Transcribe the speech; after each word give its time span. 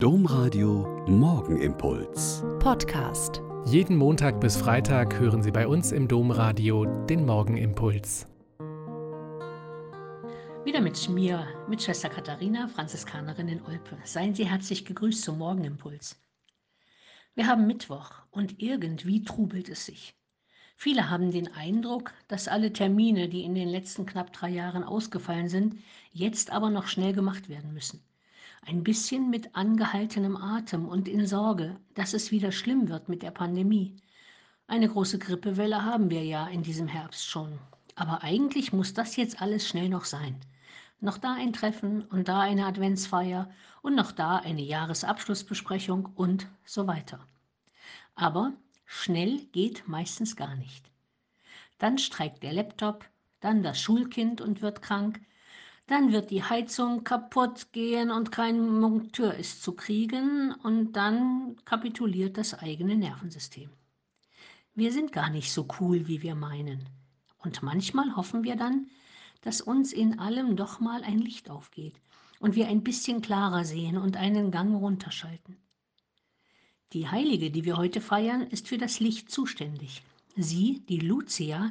Domradio 0.00 1.04
Morgenimpuls. 1.08 2.44
Podcast. 2.60 3.42
Jeden 3.66 3.96
Montag 3.96 4.40
bis 4.40 4.56
Freitag 4.56 5.18
hören 5.18 5.42
Sie 5.42 5.50
bei 5.50 5.66
uns 5.66 5.90
im 5.90 6.06
Domradio 6.06 6.84
den 7.06 7.26
Morgenimpuls. 7.26 8.28
Wieder 10.64 10.80
mit 10.80 11.08
mir, 11.08 11.48
mit 11.68 11.82
Schwester 11.82 12.08
Katharina, 12.08 12.68
Franziskanerin 12.68 13.48
in 13.48 13.60
Olpe. 13.62 13.98
Seien 14.04 14.36
Sie 14.36 14.48
herzlich 14.48 14.84
gegrüßt 14.84 15.24
zum 15.24 15.38
Morgenimpuls. 15.38 16.16
Wir 17.34 17.48
haben 17.48 17.66
Mittwoch 17.66 18.12
und 18.30 18.62
irgendwie 18.62 19.24
trubelt 19.24 19.68
es 19.68 19.84
sich. 19.86 20.14
Viele 20.76 21.10
haben 21.10 21.32
den 21.32 21.52
Eindruck, 21.54 22.12
dass 22.28 22.46
alle 22.46 22.72
Termine, 22.72 23.28
die 23.28 23.42
in 23.42 23.56
den 23.56 23.68
letzten 23.68 24.06
knapp 24.06 24.32
drei 24.32 24.50
Jahren 24.50 24.84
ausgefallen 24.84 25.48
sind, 25.48 25.74
jetzt 26.12 26.52
aber 26.52 26.70
noch 26.70 26.86
schnell 26.86 27.14
gemacht 27.14 27.48
werden 27.48 27.74
müssen 27.74 28.00
ein 28.62 28.84
bisschen 28.84 29.30
mit 29.30 29.54
angehaltenem 29.54 30.36
Atem 30.36 30.86
und 30.86 31.08
in 31.08 31.26
Sorge, 31.26 31.76
dass 31.94 32.14
es 32.14 32.30
wieder 32.30 32.52
schlimm 32.52 32.88
wird 32.88 33.08
mit 33.08 33.22
der 33.22 33.30
Pandemie. 33.30 33.96
Eine 34.66 34.88
große 34.88 35.18
Grippewelle 35.18 35.84
haben 35.84 36.10
wir 36.10 36.24
ja 36.24 36.46
in 36.48 36.62
diesem 36.62 36.88
Herbst 36.88 37.26
schon. 37.26 37.58
Aber 37.94 38.22
eigentlich 38.22 38.72
muss 38.72 38.94
das 38.94 39.16
jetzt 39.16 39.40
alles 39.40 39.66
schnell 39.66 39.88
noch 39.88 40.04
sein. 40.04 40.38
Noch 41.00 41.18
da 41.18 41.34
ein 41.34 41.52
Treffen 41.52 42.02
und 42.02 42.28
da 42.28 42.40
eine 42.40 42.66
Adventsfeier 42.66 43.50
und 43.82 43.94
noch 43.94 44.12
da 44.12 44.36
eine 44.36 44.62
Jahresabschlussbesprechung 44.62 46.06
und 46.14 46.48
so 46.64 46.86
weiter. 46.86 47.26
Aber 48.14 48.52
schnell 48.84 49.38
geht 49.52 49.88
meistens 49.88 50.36
gar 50.36 50.54
nicht. 50.56 50.90
Dann 51.78 51.98
streikt 51.98 52.42
der 52.42 52.52
Laptop, 52.52 53.04
dann 53.40 53.62
das 53.62 53.80
Schulkind 53.80 54.40
und 54.40 54.60
wird 54.60 54.82
krank, 54.82 55.20
dann 55.88 56.12
wird 56.12 56.30
die 56.30 56.44
Heizung 56.44 57.02
kaputt 57.02 57.72
gehen 57.72 58.10
und 58.10 58.30
kein 58.30 58.78
Monteur 58.78 59.34
ist 59.34 59.62
zu 59.62 59.72
kriegen 59.72 60.52
und 60.62 60.92
dann 60.92 61.56
kapituliert 61.64 62.36
das 62.36 62.54
eigene 62.54 62.94
Nervensystem. 62.94 63.70
Wir 64.74 64.92
sind 64.92 65.12
gar 65.12 65.30
nicht 65.30 65.50
so 65.50 65.66
cool, 65.80 66.06
wie 66.06 66.22
wir 66.22 66.34
meinen. 66.34 66.88
Und 67.38 67.62
manchmal 67.62 68.14
hoffen 68.16 68.44
wir 68.44 68.54
dann, 68.54 68.88
dass 69.40 69.62
uns 69.62 69.94
in 69.94 70.18
allem 70.18 70.56
doch 70.56 70.78
mal 70.78 71.02
ein 71.04 71.18
Licht 71.18 71.48
aufgeht 71.48 71.94
und 72.38 72.54
wir 72.54 72.68
ein 72.68 72.84
bisschen 72.84 73.22
klarer 73.22 73.64
sehen 73.64 73.96
und 73.96 74.16
einen 74.18 74.50
Gang 74.50 74.76
runterschalten. 74.76 75.56
Die 76.92 77.08
Heilige, 77.08 77.50
die 77.50 77.64
wir 77.64 77.78
heute 77.78 78.02
feiern, 78.02 78.42
ist 78.42 78.68
für 78.68 78.78
das 78.78 79.00
Licht 79.00 79.30
zuständig. 79.30 80.02
Sie, 80.36 80.82
die 80.88 81.00
Lucia, 81.00 81.70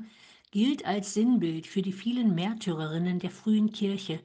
gilt 0.52 0.86
als 0.86 1.14
Sinnbild 1.14 1.67
für 1.67 1.81
die 1.81 1.94
vielen 1.94 2.34
Märtyrerinnen 2.34 3.20
der 3.20 3.31
frühen 3.31 3.72
Kirche, 3.72 4.20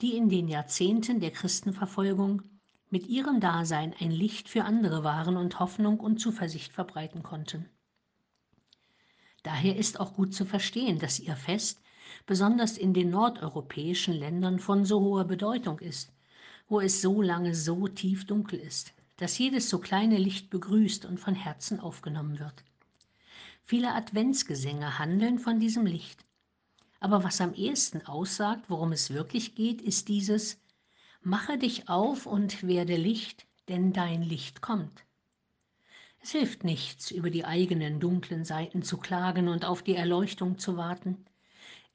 die 0.00 0.16
in 0.16 0.28
den 0.28 0.48
Jahrzehnten 0.48 1.20
der 1.20 1.30
Christenverfolgung 1.30 2.42
mit 2.90 3.06
ihrem 3.08 3.40
Dasein 3.40 3.94
ein 3.98 4.10
Licht 4.10 4.48
für 4.48 4.64
andere 4.64 5.02
waren 5.02 5.36
und 5.36 5.58
Hoffnung 5.58 5.98
und 5.98 6.18
Zuversicht 6.20 6.72
verbreiten 6.72 7.22
konnten. 7.22 7.68
Daher 9.42 9.76
ist 9.76 10.00
auch 10.00 10.14
gut 10.14 10.34
zu 10.34 10.44
verstehen, 10.44 10.98
dass 10.98 11.20
ihr 11.20 11.36
Fest 11.36 11.80
besonders 12.26 12.78
in 12.78 12.94
den 12.94 13.10
nordeuropäischen 13.10 14.14
Ländern 14.14 14.58
von 14.58 14.84
so 14.84 15.00
hoher 15.00 15.24
Bedeutung 15.24 15.78
ist, 15.78 16.12
wo 16.68 16.80
es 16.80 17.00
so 17.00 17.22
lange 17.22 17.54
so 17.54 17.88
tief 17.88 18.26
dunkel 18.26 18.58
ist, 18.58 18.92
dass 19.16 19.38
jedes 19.38 19.68
so 19.68 19.78
kleine 19.78 20.18
Licht 20.18 20.50
begrüßt 20.50 21.06
und 21.06 21.18
von 21.18 21.34
Herzen 21.34 21.80
aufgenommen 21.80 22.38
wird. 22.38 22.64
Viele 23.68 23.94
Adventsgesänge 23.94 25.00
handeln 25.00 25.40
von 25.40 25.58
diesem 25.58 25.86
Licht. 25.86 26.24
Aber 27.00 27.24
was 27.24 27.40
am 27.40 27.52
ehesten 27.52 28.06
aussagt, 28.06 28.70
worum 28.70 28.92
es 28.92 29.10
wirklich 29.10 29.56
geht, 29.56 29.82
ist 29.82 30.06
dieses 30.06 30.60
Mache 31.20 31.58
dich 31.58 31.88
auf 31.88 32.26
und 32.26 32.64
werde 32.64 32.94
Licht, 32.94 33.44
denn 33.68 33.92
dein 33.92 34.22
Licht 34.22 34.62
kommt. 34.62 35.04
Es 36.22 36.30
hilft 36.30 36.62
nichts, 36.62 37.10
über 37.10 37.28
die 37.28 37.44
eigenen 37.44 37.98
dunklen 37.98 38.44
Seiten 38.44 38.82
zu 38.82 38.98
klagen 38.98 39.48
und 39.48 39.64
auf 39.64 39.82
die 39.82 39.96
Erleuchtung 39.96 40.58
zu 40.60 40.76
warten. 40.76 41.24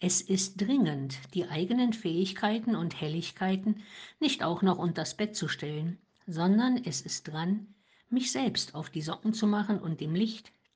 Es 0.01 0.19
ist 0.19 0.59
dringend, 0.59 1.19
die 1.33 1.47
eigenen 1.47 1.93
Fähigkeiten 1.93 2.75
und 2.75 2.99
Helligkeiten 2.99 3.81
nicht 4.19 4.43
auch 4.43 4.61
noch 4.61 4.77
unters 4.77 5.15
Bett 5.15 5.37
zu 5.37 5.47
stellen, 5.47 5.99
sondern 6.27 6.83
es 6.83 6.99
ist 6.99 7.29
dran, 7.29 7.73
mich 8.09 8.33
selbst 8.33 8.75
auf 8.75 8.89
die 8.89 9.01
Socken 9.01 9.33
zu 9.33 9.47
machen 9.47 9.79
und 9.79 10.01
dem 10.01 10.15
Licht, 10.15 10.51